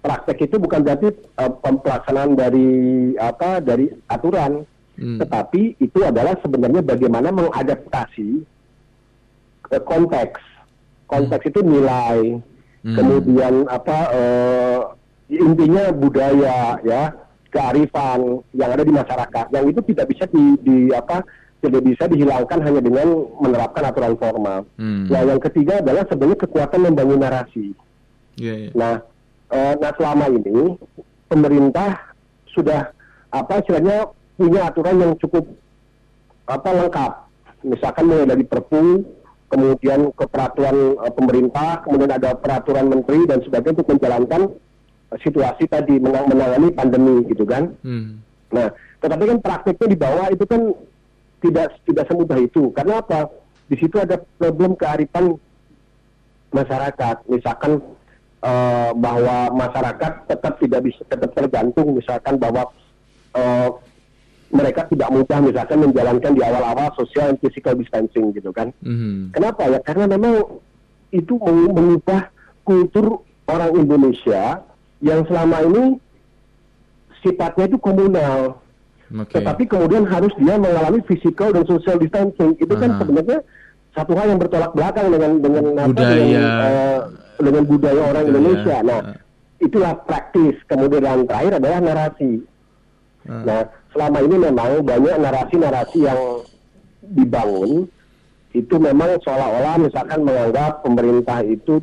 Praktek 0.02 0.50
itu 0.50 0.56
bukan 0.58 0.82
berarti 0.82 1.08
eh, 1.14 1.52
pelaksanaan 1.62 2.36
dari 2.36 2.68
apa 3.16 3.62
dari 3.64 3.88
aturan, 4.10 4.66
Hmm. 4.98 5.16
tetapi 5.20 5.80
itu 5.80 6.00
adalah 6.04 6.36
sebenarnya 6.44 6.84
bagaimana 6.84 7.32
mengadaptasi 7.32 8.44
ke 9.72 9.78
konteks. 9.88 10.51
Konteks 11.12 11.44
itu 11.52 11.60
nilai, 11.60 12.40
Hmm. 12.82 12.98
kemudian 12.98 13.54
apa 13.70 13.98
eh, 14.10 14.80
intinya 15.38 15.94
budaya 15.94 16.82
ya, 16.82 17.14
kearifan 17.54 18.42
yang 18.58 18.70
ada 18.74 18.82
di 18.82 18.90
masyarakat. 18.90 19.46
Yang 19.54 19.64
itu 19.70 19.80
tidak 19.94 20.06
bisa 20.10 20.24
di, 20.26 20.44
di 20.66 20.76
apa 20.90 21.22
tidak 21.62 21.82
bisa 21.86 22.10
dihilangkan 22.10 22.58
hanya 22.58 22.80
dengan 22.82 23.30
menerapkan 23.38 23.86
aturan 23.86 24.18
formal. 24.18 24.66
Hmm. 24.82 25.06
Nah, 25.06 25.22
yang 25.22 25.38
ketiga 25.38 25.78
adalah 25.78 26.02
sebenarnya 26.10 26.42
kekuatan 26.42 26.80
membangun 26.82 27.22
narasi. 27.22 27.70
Iya, 28.34 28.54
iya. 28.66 28.70
Nah, 28.74 28.98
eh, 29.54 29.74
nah 29.78 29.90
selama 29.94 30.26
ini 30.34 30.74
pemerintah 31.30 32.02
sudah 32.50 32.90
apa 33.30 33.62
istilahnya 33.62 34.10
punya 34.34 34.66
aturan 34.66 34.98
yang 34.98 35.12
cukup 35.22 35.46
apa 36.50 36.68
lengkap. 36.82 37.12
Misalkan 37.62 38.10
mulai 38.10 38.26
dari 38.26 38.42
Perpu, 38.42 39.06
kemudian 39.52 40.08
ke 40.16 40.24
peraturan 40.24 40.96
eh, 40.96 41.12
pemerintah, 41.12 41.84
kemudian 41.84 42.08
ada 42.08 42.32
peraturan 42.32 42.88
menteri 42.88 43.28
dan 43.28 43.44
sebagainya 43.44 43.76
untuk 43.76 43.92
menjalankan 43.92 44.42
eh, 45.12 45.18
situasi 45.20 45.68
tadi 45.68 46.00
menang- 46.00 46.32
menangani 46.32 46.72
pandemi 46.72 47.20
gitu 47.28 47.44
kan. 47.44 47.76
Hmm. 47.84 48.24
Nah, 48.48 48.72
tetapi 49.04 49.22
kan 49.28 49.38
prakteknya 49.44 49.86
di 49.92 49.98
bawah 50.00 50.26
itu 50.32 50.44
kan 50.48 50.72
tidak 51.44 51.76
tidak 51.84 52.04
semudah 52.08 52.38
itu. 52.40 52.72
Karena 52.72 53.04
apa? 53.04 53.28
Di 53.68 53.76
situ 53.76 54.00
ada 54.00 54.16
problem 54.40 54.72
kearifan 54.72 55.36
masyarakat. 56.48 57.16
Misalkan 57.28 57.84
eh, 58.40 58.90
bahwa 58.96 59.52
masyarakat 59.52 60.12
tetap 60.32 60.52
tidak 60.64 60.80
bisa 60.80 61.04
tetap 61.04 61.30
tergantung. 61.36 61.92
Misalkan 61.92 62.40
bahwa 62.40 62.72
eh, 63.36 63.68
mereka 64.52 64.84
tidak 64.86 65.08
mudah 65.08 65.38
misalkan 65.40 65.80
menjalankan 65.80 66.32
di 66.36 66.42
awal-awal 66.44 66.92
social 66.92 67.32
and 67.32 67.40
physical 67.40 67.72
distancing 67.72 68.30
gitu 68.30 68.52
kan. 68.52 68.68
Hmm. 68.84 69.32
Kenapa 69.32 69.64
ya? 69.66 69.80
Karena 69.80 70.04
memang 70.06 70.60
itu 71.08 71.34
meng- 71.40 71.72
mengubah 71.72 72.28
kultur 72.62 73.20
orang 73.48 73.72
Indonesia 73.74 74.60
yang 75.00 75.24
selama 75.26 75.64
ini 75.64 75.96
sifatnya 77.20 77.64
itu 77.66 77.78
komunal. 77.78 78.60
Oke. 79.12 79.36
Tetapi 79.36 79.64
kemudian 79.68 80.04
harus 80.04 80.32
dia 80.36 80.56
mengalami 80.56 81.04
physical 81.04 81.52
dan 81.52 81.64
social 81.64 81.96
distancing. 81.96 82.56
Itu 82.56 82.72
kan 82.76 82.96
Aha. 82.96 82.98
sebenarnya 83.00 83.38
satu 83.92 84.16
hal 84.16 84.32
yang 84.32 84.40
bertolak 84.40 84.72
belakang 84.72 85.12
dengan 85.12 85.30
dengan 85.36 85.64
apa, 85.76 85.88
Budaya. 85.92 86.16
dengan, 86.16 86.42
eh, 86.64 86.98
dengan 87.38 87.62
budaya 87.66 88.00
orang 88.00 88.24
Budaya. 88.24 88.32
Indonesia. 88.32 88.76
Nah, 88.80 89.00
Ah. 89.04 89.16
itulah 89.60 89.92
praktis. 90.02 90.56
Kemudian 90.64 91.04
yang 91.04 91.24
terakhir 91.24 91.52
adalah 91.60 91.78
narasi. 91.80 92.32
Ah. 93.28 93.42
Nah, 93.44 93.62
selama 93.92 94.18
ini 94.24 94.36
memang 94.40 94.82
banyak 94.82 95.16
narasi-narasi 95.20 95.98
yang 96.04 96.20
dibangun 97.02 97.86
itu 98.52 98.74
memang 98.76 99.16
seolah-olah 99.24 99.80
misalkan 99.80 100.24
menganggap 100.24 100.84
pemerintah 100.84 101.40
itu 101.44 101.80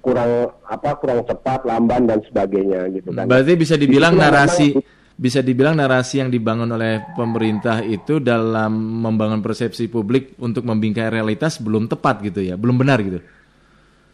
kurang 0.00 0.52
apa 0.64 0.96
kurang 0.96 1.26
cepat, 1.26 1.68
lamban 1.68 2.08
dan 2.08 2.20
sebagainya 2.24 2.88
gitu 2.96 3.12
kan. 3.12 3.28
Berarti 3.28 3.52
bisa 3.58 3.74
dibilang 3.76 4.16
Di 4.16 4.20
situlah 4.22 4.32
narasi 4.32 4.66
memang- 4.72 4.96
bisa 5.18 5.42
dibilang 5.42 5.74
narasi 5.74 6.22
yang 6.22 6.30
dibangun 6.30 6.70
oleh 6.70 7.02
pemerintah 7.18 7.82
itu 7.82 8.22
dalam 8.22 8.70
membangun 9.02 9.42
persepsi 9.42 9.90
publik 9.90 10.38
untuk 10.38 10.62
membingkai 10.62 11.10
realitas 11.10 11.58
belum 11.58 11.90
tepat 11.90 12.22
gitu 12.22 12.38
ya, 12.38 12.54
belum 12.54 12.78
benar 12.78 13.02
gitu. 13.02 13.18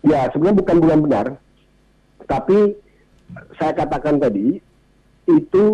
Ya, 0.00 0.24
sebenarnya 0.32 0.64
bukan 0.64 0.76
bulan 0.80 0.98
benar. 1.04 1.26
Tapi 2.24 2.72
saya 3.60 3.76
katakan 3.76 4.16
tadi 4.16 4.56
itu 5.28 5.64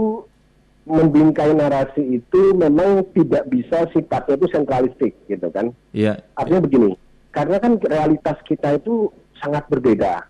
membingkai 0.91 1.55
narasi 1.55 2.19
itu 2.19 2.43
memang 2.59 3.07
tidak 3.15 3.47
bisa 3.47 3.87
sifatnya 3.95 4.35
itu 4.35 4.49
sentralistik 4.51 5.15
gitu 5.31 5.47
kan. 5.55 5.71
Iya. 5.95 6.19
Artinya 6.35 6.67
begini, 6.67 6.91
karena 7.31 7.63
kan 7.63 7.79
realitas 7.79 8.37
kita 8.43 8.83
itu 8.83 9.09
sangat 9.39 9.65
berbeda. 9.71 10.27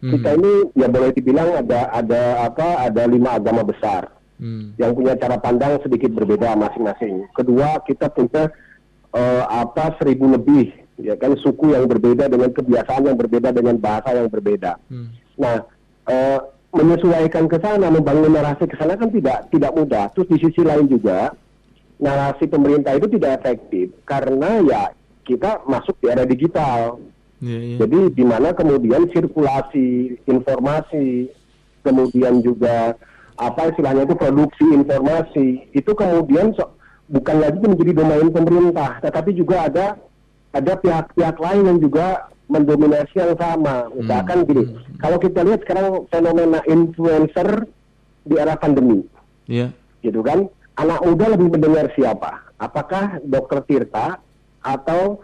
Hmm. 0.00 0.12
Kita 0.14 0.28
ini 0.38 0.52
ya 0.78 0.88
boleh 0.88 1.10
dibilang 1.12 1.58
ada 1.60 1.92
ada 1.92 2.22
apa 2.48 2.88
ada 2.88 3.02
lima 3.04 3.36
agama 3.36 3.66
besar 3.66 4.18
Hmm. 4.38 4.70
yang 4.78 4.94
punya 4.94 5.18
cara 5.18 5.34
pandang 5.42 5.82
sedikit 5.82 6.14
berbeda 6.14 6.54
masing-masing. 6.54 7.26
Kedua, 7.34 7.82
kita 7.82 8.06
punya 8.06 8.46
eh, 9.10 9.44
apa 9.50 9.98
seribu 9.98 10.30
lebih 10.30 10.70
ya 10.94 11.18
kan 11.18 11.34
suku 11.42 11.74
yang 11.74 11.90
berbeda 11.90 12.30
dengan 12.30 12.54
kebiasaan 12.54 13.06
yang 13.06 13.18
berbeda 13.18 13.50
dengan 13.50 13.82
bahasa 13.82 14.14
yang 14.14 14.30
berbeda. 14.30 14.78
Hmm. 14.86 15.10
Nah, 15.42 15.66
eh, 16.06 16.38
menyesuaikan 16.72 17.48
ke 17.48 17.56
sana, 17.64 17.88
membangun 17.88 18.32
narasi 18.32 18.68
ke 18.68 18.76
sana 18.76 18.94
kan 18.96 19.08
tidak 19.08 19.48
tidak 19.48 19.72
mudah. 19.72 20.12
Terus 20.12 20.28
di 20.28 20.38
sisi 20.44 20.60
lain 20.60 20.84
juga 20.88 21.32
narasi 21.98 22.46
pemerintah 22.46 22.94
itu 22.94 23.08
tidak 23.18 23.42
efektif 23.42 23.90
karena 24.04 24.62
ya 24.62 24.82
kita 25.24 25.64
masuk 25.64 25.96
di 26.00 26.06
era 26.12 26.24
digital. 26.28 27.00
Iya, 27.38 27.58
iya. 27.58 27.76
Jadi 27.84 27.98
di 28.18 28.24
mana 28.26 28.50
kemudian 28.52 29.08
sirkulasi 29.10 30.18
informasi, 30.26 31.30
kemudian 31.86 32.42
juga 32.42 32.98
apa 33.38 33.70
istilahnya 33.70 34.02
itu 34.02 34.16
produksi 34.18 34.66
informasi 34.74 35.70
itu 35.70 35.90
kemudian 35.94 36.50
so- 36.58 36.74
bukan 37.08 37.40
lagi 37.40 37.62
menjadi 37.62 37.92
domain 37.94 38.28
pemerintah, 38.28 39.00
tetapi 39.00 39.30
juga 39.32 39.70
ada 39.70 39.86
ada 40.52 40.72
pihak-pihak 40.76 41.36
lain 41.38 41.62
yang 41.64 41.78
juga 41.80 42.28
mendominasi 42.48 43.14
yang 43.14 43.36
sama. 43.36 43.86
Misalkan 43.92 44.44
gini, 44.44 44.64
kalau 44.98 45.16
kita 45.16 45.44
lihat 45.44 45.60
sekarang 45.62 46.08
fenomena 46.08 46.60
influencer 46.64 47.68
di 48.24 48.34
era 48.34 48.56
pandemi, 48.56 49.04
Iya. 49.46 49.72
gitu 50.00 50.20
kan? 50.20 50.48
Anak 50.74 51.00
muda 51.02 51.32
lebih 51.32 51.48
mendengar 51.50 51.92
siapa? 51.92 52.44
Apakah 52.56 53.20
Dokter 53.22 53.62
Tirta 53.62 54.18
atau 54.58 55.20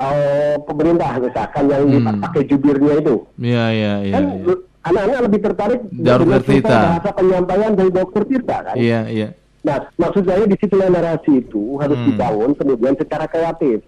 eh, 0.00 0.56
pemerintah 0.64 1.12
misalkan 1.20 1.68
yang 1.68 1.84
Hmm. 1.84 2.16
dipakai 2.16 2.48
jubirnya 2.48 3.04
itu? 3.04 3.20
Iya, 3.36 3.64
iya, 3.68 3.92
iya. 4.00 4.14
kan 4.16 4.24
iya. 4.32 4.54
anak-anak 4.80 5.20
lebih 5.28 5.40
tertarik 5.44 5.80
Dokter 5.92 6.18
dengan 6.24 6.40
Tirta. 6.40 6.78
bahasa 6.80 7.10
penyampaian 7.12 7.72
dari 7.76 7.90
Dokter 7.92 8.22
Tirta 8.24 8.56
kan? 8.64 8.74
Iya, 8.80 9.00
iya. 9.12 9.28
Nah, 9.60 9.76
maksud 10.00 10.24
saya 10.24 10.48
di 10.48 10.56
situ 10.56 10.72
narasi 10.72 11.44
itu 11.44 11.76
harus 11.76 12.00
Hmm. 12.00 12.06
dibangun 12.08 12.50
kemudian 12.56 12.96
secara 12.96 13.28
kreatif, 13.28 13.84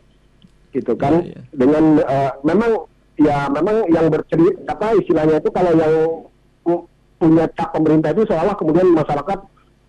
gitu 0.72 0.92
kan? 0.96 1.22
Iya, 1.22 1.36
iya. 1.36 1.42
Dengan 1.52 1.84
eh, 2.00 2.32
memang 2.42 2.70
ya 3.20 3.46
memang 3.52 3.86
yang 3.92 4.08
bercerita 4.08 4.72
apa 4.72 4.96
istilahnya 4.98 5.38
itu 5.38 5.50
kalau 5.52 5.72
yang 5.76 5.94
pu- 6.64 6.86
punya 7.20 7.44
cap 7.54 7.70
pemerintah 7.76 8.10
itu 8.10 8.24
seolah 8.26 8.56
kemudian 8.56 8.88
masyarakat 8.96 9.38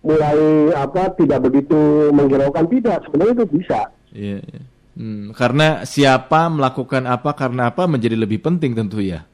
mulai 0.04 0.38
apa 0.76 1.16
tidak 1.16 1.48
begitu 1.48 2.12
menghiraukan 2.12 2.68
tidak 2.68 3.00
sebenarnya 3.08 3.34
itu 3.40 3.46
bisa. 3.56 3.80
Iya, 4.12 4.38
iya. 4.44 4.62
Hmm, 4.94 5.34
karena 5.34 5.82
siapa 5.82 6.46
melakukan 6.46 7.02
apa 7.10 7.34
karena 7.34 7.74
apa 7.74 7.90
menjadi 7.90 8.14
lebih 8.14 8.38
penting 8.38 8.78
tentu 8.78 9.02
ya. 9.02 9.26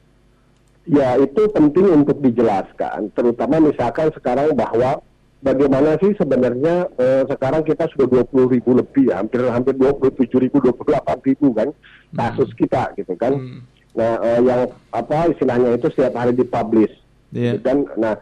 Ya 0.89 1.13
itu 1.21 1.45
penting 1.53 1.93
untuk 1.93 2.17
dijelaskan, 2.25 3.13
terutama 3.13 3.61
misalkan 3.61 4.09
sekarang 4.17 4.57
bahwa 4.57 4.97
bagaimana 5.41 5.97
sih 5.99 6.13
sebenarnya 6.15 6.87
eh, 6.95 7.23
sekarang 7.27 7.65
kita 7.65 7.89
sudah 7.91 8.25
20 8.25 8.53
ribu 8.53 8.77
lebih, 8.77 9.09
ya, 9.09 9.19
hampir 9.19 9.41
hampir 9.49 9.73
27 9.75 10.37
ribu, 10.37 10.61
28 10.61 11.27
ribu 11.27 11.53
kan 11.53 11.69
kasus 12.15 12.49
kita 12.55 12.93
gitu 12.95 13.13
kan. 13.17 13.35
Hmm. 13.35 13.61
Nah 13.97 14.21
eh, 14.23 14.39
yang 14.45 14.61
apa 14.93 15.33
istilahnya 15.33 15.75
itu 15.75 15.89
setiap 15.91 16.15
hari 16.15 16.31
dipublish, 16.37 16.93
Iya. 17.33 17.57
gitu 17.57 17.65
kan. 17.65 17.77
Nah 17.97 18.13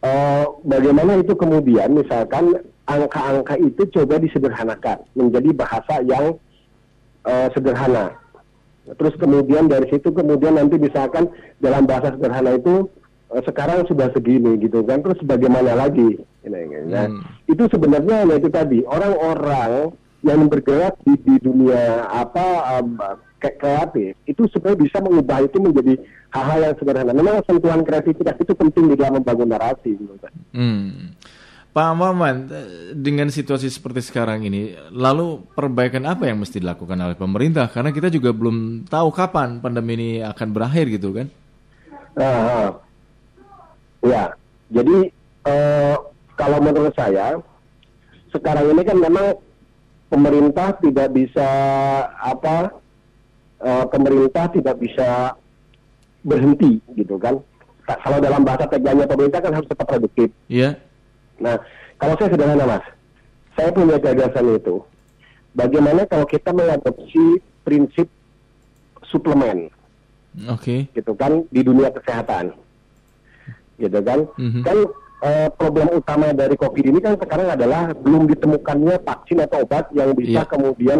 eh, 0.00 0.44
bagaimana 0.64 1.20
itu 1.20 1.34
kemudian 1.36 1.92
misalkan 1.92 2.56
angka-angka 2.88 3.54
itu 3.60 3.82
coba 3.94 4.18
disederhanakan 4.18 4.98
menjadi 5.18 5.50
bahasa 5.52 6.00
yang 6.06 6.38
eh, 7.26 7.48
sederhana. 7.52 8.16
Terus 8.90 9.14
kemudian 9.20 9.70
dari 9.70 9.86
situ 9.92 10.10
kemudian 10.10 10.56
nanti 10.58 10.74
misalkan 10.80 11.30
dalam 11.60 11.84
bahasa 11.84 12.16
sederhana 12.16 12.56
itu 12.56 12.88
eh, 13.34 13.42
sekarang 13.44 13.84
sudah 13.86 14.08
segini 14.14 14.56
gitu 14.62 14.80
kan. 14.86 15.02
Terus 15.04 15.20
bagaimana 15.26 15.76
lagi? 15.76 16.18
Nah, 16.40 17.06
Hmm. 17.06 17.20
itu 17.44 17.64
sebenarnya 17.68 18.24
ya 18.24 18.34
itu 18.40 18.48
tadi 18.48 18.80
orang-orang 18.88 19.92
yang 20.24 20.48
bergerak 20.48 20.96
di, 21.04 21.16
di 21.20 21.36
dunia 21.40 22.08
apa 22.08 22.80
um, 22.80 22.96
kreatif 23.40 24.16
itu 24.28 24.42
sebenarnya 24.52 24.84
bisa 24.84 24.98
mengubah 25.00 25.44
itu 25.44 25.56
menjadi 25.60 25.94
hal-hal 26.32 26.60
yang 26.60 26.76
sederhana. 26.76 27.12
Memang 27.16 27.40
sentuhan 27.44 27.80
kreativitas 27.84 28.36
itu 28.36 28.52
penting 28.52 28.92
di 28.92 28.96
dalam 28.96 29.20
membangun 29.20 29.48
narasi. 29.48 29.96
Hmm. 30.52 31.16
Pak 31.70 31.94
Maman, 31.94 32.50
dengan 32.98 33.30
situasi 33.30 33.70
seperti 33.70 34.02
sekarang 34.02 34.42
ini, 34.42 34.74
lalu 34.90 35.46
perbaikan 35.54 36.02
apa 36.02 36.26
yang 36.26 36.42
mesti 36.42 36.58
dilakukan 36.58 36.98
oleh 36.98 37.14
pemerintah? 37.14 37.70
Karena 37.70 37.94
kita 37.94 38.10
juga 38.10 38.34
belum 38.34 38.90
tahu 38.90 39.08
kapan 39.14 39.62
pandemi 39.62 39.94
ini 39.94 40.10
akan 40.18 40.48
berakhir 40.50 40.90
gitu 40.90 41.14
kan? 41.14 41.30
Nah, 42.18 42.74
ya, 44.02 44.34
jadi 44.66 45.14
uh, 45.46 46.09
kalau 46.40 46.58
menurut 46.64 46.96
saya, 46.96 47.36
sekarang 48.32 48.72
ini 48.72 48.82
kan 48.88 48.96
memang 48.96 49.36
pemerintah 50.08 50.72
tidak 50.80 51.12
bisa 51.12 51.48
apa, 52.16 52.72
uh, 53.60 53.84
pemerintah 53.92 54.48
tidak 54.48 54.80
bisa 54.80 55.36
berhenti 56.24 56.80
gitu 56.96 57.20
kan? 57.20 57.36
Kalau 57.84 58.22
dalam 58.22 58.46
bahasa 58.46 58.64
teganya 58.64 59.04
pemerintah 59.04 59.44
kan 59.44 59.52
harus 59.52 59.68
tetap 59.68 59.84
produktif. 59.84 60.32
Iya. 60.48 60.72
Yeah 60.72 60.90
Nah, 61.40 61.56
kalau 61.96 62.14
saya 62.20 62.28
sederhana 62.30 62.64
mas, 62.68 62.84
saya 63.56 63.72
punya 63.72 63.96
gagasan 63.96 64.60
itu. 64.60 64.84
Bagaimana 65.56 66.06
kalau 66.06 66.28
kita 66.28 66.54
mengadopsi 66.54 67.42
prinsip 67.66 68.06
suplemen, 69.08 69.72
oke, 70.46 70.62
okay. 70.62 70.80
gitu 70.94 71.16
kan 71.16 71.42
di 71.50 71.64
dunia 71.64 71.90
kesehatan, 71.90 72.54
gitu 73.80 73.98
kan? 74.04 74.28
Mm-hmm. 74.38 74.62
Kan 74.62 74.78
uh, 75.22 75.48
problem 75.54 75.88
utama 75.94 76.32
dari 76.34 76.56
COVID 76.56 76.84
ini 76.90 76.98
kan 77.00 77.14
sekarang 77.16 77.48
adalah 77.52 77.92
belum 77.94 78.28
ditemukannya 78.28 79.00
vaksin 79.04 79.38
atau 79.44 79.64
obat 79.64 79.88
yang 79.94 80.12
bisa 80.16 80.42
yeah. 80.42 80.48
kemudian 80.48 80.98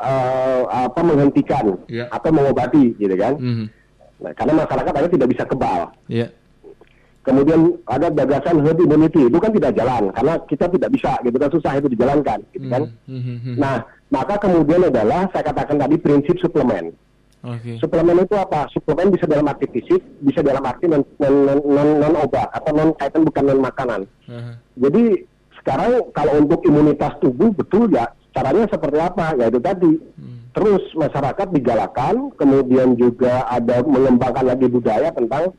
uh, 0.00 0.62
apa 0.68 1.00
menghentikan 1.02 1.80
yeah. 1.88 2.08
atau 2.08 2.30
mengobati, 2.32 2.96
gitu 2.96 3.16
kan? 3.16 3.36
Mm-hmm. 3.36 3.66
Nah, 4.20 4.32
karena 4.36 4.52
masyarakat 4.64 4.92
akhirnya 4.92 5.14
tidak 5.16 5.30
bisa 5.32 5.44
kebal. 5.48 5.80
Yeah 6.08 6.30
kemudian 7.20 7.76
ada 7.84 8.08
gagasan 8.08 8.64
herd 8.64 8.80
immunity 8.80 9.28
itu 9.28 9.38
kan 9.38 9.52
tidak 9.52 9.76
jalan 9.76 10.08
karena 10.16 10.34
kita 10.48 10.64
tidak 10.72 10.90
bisa 10.96 11.12
gitu 11.20 11.36
kan 11.36 11.50
susah 11.52 11.72
itu 11.76 11.88
dijalankan 11.92 12.38
gitu 12.56 12.66
kan 12.72 12.82
mm 13.04 13.20
-hmm. 13.20 13.54
nah 13.60 13.84
maka 14.08 14.40
kemudian 14.40 14.88
adalah 14.88 15.28
saya 15.28 15.44
katakan 15.52 15.76
tadi 15.76 16.00
prinsip 16.00 16.40
suplemen 16.40 16.96
okay. 17.44 17.76
suplemen 17.80 18.24
itu 18.24 18.34
apa 18.36 18.68
suplemen 18.72 19.12
bisa 19.14 19.24
dalam 19.28 19.48
arti 19.48 19.66
fisik 19.70 20.00
bisa 20.20 20.40
dalam 20.40 20.64
arti 20.64 20.86
non 20.88 21.02
non, 21.20 21.58
non, 21.64 21.88
non 22.00 22.14
obat 22.20 22.48
atau 22.52 22.70
non 22.72 22.90
kaitan 22.96 23.26
bukan 23.26 23.44
non 23.48 23.60
makanan 23.60 24.00
uh 24.28 24.32
-huh. 24.32 24.54
jadi 24.76 25.24
sekarang 25.60 26.08
kalau 26.16 26.32
untuk 26.40 26.64
imunitas 26.64 27.12
tubuh 27.20 27.52
betul 27.52 27.90
ya 27.92 28.08
caranya 28.32 28.64
seperti 28.70 28.98
apa 28.98 29.36
ya 29.36 29.52
itu 29.52 29.60
tadi 29.60 29.92
hmm. 29.92 30.54
terus 30.56 30.82
masyarakat 30.96 31.46
digalakan 31.52 32.32
kemudian 32.38 32.96
juga 32.96 33.44
ada 33.50 33.84
mengembangkan 33.84 34.48
lagi 34.48 34.70
budaya 34.70 35.12
tentang 35.12 35.52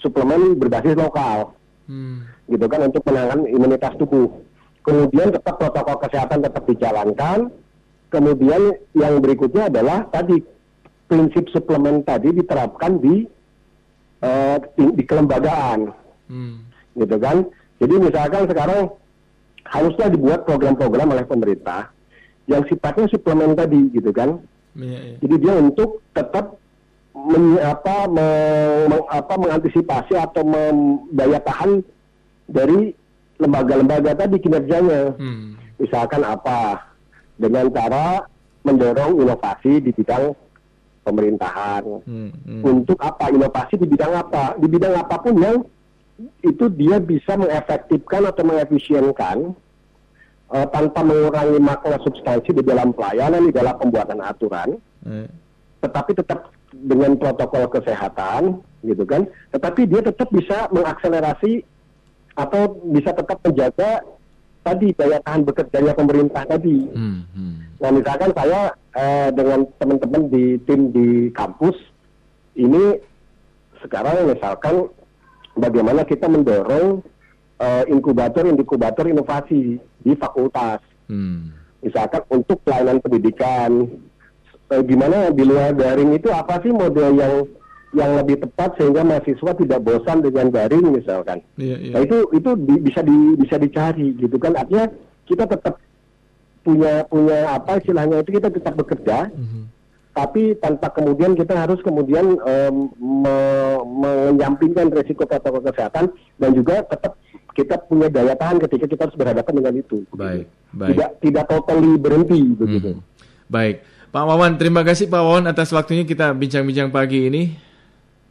suplemen 0.00 0.54
berbasis 0.60 0.94
lokal, 0.94 1.56
hmm. 1.90 2.46
gitu 2.52 2.66
kan 2.70 2.86
untuk 2.86 3.02
menangkan 3.08 3.40
imunitas 3.48 3.92
tubuh. 3.98 4.28
Kemudian 4.86 5.34
tetap 5.34 5.58
protokol 5.58 5.98
kesehatan 6.06 6.46
tetap 6.46 6.62
dijalankan. 6.62 7.50
Kemudian 8.06 8.70
yang 8.94 9.18
berikutnya 9.18 9.66
adalah 9.66 10.06
tadi 10.14 10.38
prinsip 11.06 11.46
suplemen 11.54 12.02
tadi 12.02 12.34
diterapkan 12.34 12.98
di 12.98 13.26
uh, 14.22 14.58
di, 14.74 14.84
di 14.98 15.02
kelembagaan, 15.06 15.94
hmm. 16.26 16.56
gitu 16.98 17.16
kan. 17.22 17.46
Jadi 17.78 17.94
misalkan 18.00 18.50
sekarang 18.50 18.90
harusnya 19.66 20.06
dibuat 20.10 20.46
program-program 20.46 21.14
oleh 21.14 21.26
pemerintah 21.26 21.90
yang 22.46 22.62
sifatnya 22.70 23.10
suplemen 23.10 23.54
tadi, 23.58 23.90
gitu 23.90 24.10
kan. 24.14 24.38
Ya, 24.76 24.98
ya. 24.98 25.16
Jadi 25.22 25.34
dia 25.42 25.54
untuk 25.58 26.04
tetap 26.14 26.58
men, 27.14 27.58
apa, 27.58 28.06
me, 28.06 28.28
me, 28.90 28.96
apa, 29.10 29.34
mengantisipasi 29.34 30.14
atau 30.14 30.42
daya 31.10 31.40
tahan 31.42 31.82
dari 32.46 32.94
lembaga-lembaga 33.36 34.14
tadi 34.14 34.36
kinerjanya. 34.40 35.16
Hmm. 35.18 35.58
Misalkan 35.76 36.24
apa? 36.24 36.88
Dengan 37.36 37.68
cara 37.68 38.24
mendorong 38.64 39.20
inovasi 39.20 39.84
di 39.84 39.92
bidang 39.92 40.32
pemerintahan. 41.06 42.02
Hmm. 42.02 42.30
Hmm. 42.34 42.62
Untuk 42.66 42.98
apa? 42.98 43.30
Inovasi 43.30 43.78
di 43.78 43.86
bidang 43.86 44.12
apa? 44.18 44.58
Di 44.58 44.66
bidang 44.66 44.94
apa 44.98 45.16
pun 45.22 45.34
yang 45.38 45.62
itu 46.42 46.66
dia 46.74 46.98
bisa 46.98 47.38
mengefektifkan 47.38 48.26
atau 48.26 48.42
mengefisienkan 48.42 49.54
uh, 50.50 50.66
tanpa 50.74 51.06
mengurangi 51.06 51.62
makna 51.62 52.02
substansi 52.02 52.50
di 52.50 52.62
dalam 52.66 52.90
pelayanan, 52.90 53.46
di 53.46 53.52
dalam 53.54 53.76
pembuatan 53.78 54.18
aturan, 54.24 54.80
hmm. 55.06 55.28
tetapi 55.86 56.16
tetap 56.18 56.50
dengan 56.74 57.16
protokol 57.16 57.70
kesehatan 57.72 58.60
gitu 58.84 59.02
kan 59.08 59.26
tetapi 59.50 59.88
dia 59.88 60.04
tetap 60.04 60.28
bisa 60.30 60.68
mengakselerasi 60.70 61.64
atau 62.36 62.76
bisa 62.92 63.10
tetap 63.16 63.40
menjaga 63.40 64.04
tadi 64.60 64.92
daya 64.92 65.18
tahan 65.24 65.42
bekerjanya 65.46 65.92
pemerintah 65.96 66.42
tadi 66.44 66.78
hmm, 66.90 67.20
hmm. 67.32 67.54
Nah 67.76 67.90
misalkan 67.92 68.30
saya 68.32 68.72
eh, 68.96 69.28
dengan 69.32 69.68
teman-teman 69.76 70.22
di 70.32 70.56
tim 70.64 70.90
di 70.90 71.28
kampus 71.32 71.76
ini 72.56 72.96
sekarang 73.84 74.32
misalkan 74.32 74.88
bagaimana 75.54 76.02
kita 76.08 76.26
mendorong 76.26 77.04
eh, 77.60 77.84
inkubator 77.92 78.48
inkubator 78.48 79.04
inovasi 79.04 79.76
di 79.76 80.12
fakultas 80.16 80.80
hmm. 81.12 81.52
misalkan 81.84 82.24
untuk 82.32 82.60
pelayanan 82.64 83.00
pendidikan 83.04 83.84
eh, 84.72 84.82
gimana 84.82 85.30
di 85.30 85.44
luar 85.44 85.76
daring 85.76 86.16
itu 86.16 86.32
apa 86.32 86.60
sih 86.64 86.72
model 86.72 87.12
yang 87.16 87.34
yang 87.94 88.12
lebih 88.18 88.42
tepat 88.44 88.76
sehingga 88.76 89.06
mahasiswa 89.06 89.52
tidak 89.56 89.80
bosan 89.80 90.20
dengan 90.20 90.52
daring 90.52 90.92
misalkan. 90.92 91.40
Iya, 91.56 91.76
iya. 91.80 91.92
Nah 91.96 92.00
itu 92.04 92.28
itu 92.36 92.50
di, 92.60 92.74
bisa 92.82 93.00
di 93.00 93.16
bisa 93.40 93.56
dicari 93.56 94.12
gitu 94.20 94.36
kan 94.36 94.52
artinya 94.52 94.90
kita 95.24 95.48
tetap 95.48 95.80
punya 96.66 97.06
punya 97.06 97.54
apa 97.54 97.78
istilahnya 97.78 98.26
itu 98.26 98.34
kita 98.34 98.50
tetap 98.50 98.74
bekerja. 98.74 99.30
Mm 99.30 99.46
-hmm. 99.46 99.64
Tapi 100.16 100.56
tanpa 100.58 100.90
kemudian 100.90 101.38
kita 101.38 101.54
harus 101.54 101.78
kemudian 101.84 102.40
um, 102.40 102.90
me 102.98 103.36
menyampingkan 103.86 104.90
resiko 104.90 105.28
protokol 105.28 105.62
kesehatan 105.62 106.10
dan 106.40 106.50
juga 106.56 106.82
tetap 106.88 107.14
kita 107.54 107.78
punya 107.86 108.10
daya 108.10 108.34
tahan 108.34 108.58
ketika 108.64 108.90
kita 108.90 109.02
harus 109.06 109.16
berhadapan 109.16 109.54
dengan 109.62 109.74
itu. 109.78 110.02
Baik, 110.10 110.50
baik. 110.74 110.90
Tidak 110.90 111.10
tidak 111.22 111.44
totally 111.46 111.94
berhenti 112.00 112.40
begitu. 112.58 112.98
Mm 112.98 112.98
-hmm. 112.98 113.46
Baik. 113.46 113.76
Pak 114.10 114.24
Wawan, 114.24 114.56
terima 114.56 114.80
kasih 114.80 115.12
Pak 115.12 115.20
Wawan 115.20 115.44
atas 115.44 115.68
waktunya 115.76 116.08
kita 116.08 116.32
bincang-bincang 116.32 116.88
pagi 116.88 117.28
ini. 117.28 117.42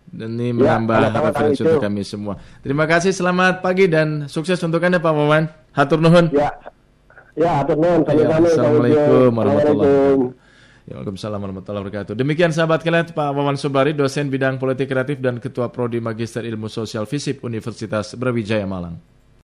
Dan 0.06 0.38
ini 0.40 0.58
ya, 0.64 0.80
menambah 0.80 1.12
referensi 1.12 1.62
untuk 1.62 1.84
kami 1.86 2.02
semua. 2.02 2.40
Terima 2.66 2.86
kasih, 2.90 3.12
selamat 3.12 3.60
pagi 3.62 3.86
dan 3.86 4.26
sukses 4.26 4.58
untuk 4.66 4.82
Anda 4.82 4.98
Pak 4.98 5.14
Wawan. 5.14 5.46
Hatur 5.76 6.00
nuhun. 6.02 6.32
Ya, 6.32 6.50
ya 7.36 7.62
hatur 7.62 7.78
nuhun. 7.78 8.02
Ya, 8.08 8.28
Assalamualaikum 8.32 9.32
warahmatullahi 9.36 9.78
wabarakatuh. 9.78 10.44
Ya, 10.86 10.94
Waalaikumsalam 11.02 11.40
warahmatullahi 11.42 11.82
wabarakatuh. 11.82 12.14
Demikian 12.14 12.52
sahabat 12.54 12.86
kalian 12.86 13.10
Pak 13.10 13.30
Wawan 13.34 13.58
Sobari, 13.58 13.98
dosen 13.98 14.30
bidang 14.30 14.62
politik 14.62 14.86
kreatif 14.86 15.18
dan 15.18 15.42
Ketua 15.42 15.74
Prodi 15.74 15.98
Magister 15.98 16.46
Ilmu 16.46 16.70
Sosial 16.70 17.10
FISIP 17.10 17.42
Universitas 17.42 18.14
Brawijaya 18.14 18.70
Malang. 18.70 19.15